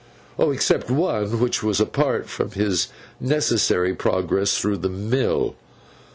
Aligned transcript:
Except 0.39 0.89
one, 0.89 1.39
which 1.39 1.61
was 1.61 1.79
apart 1.79 2.27
from 2.27 2.49
his 2.53 2.87
necessary 3.19 3.93
progress 3.93 4.57
through 4.57 4.77
the 4.77 4.89
mill. 4.89 5.55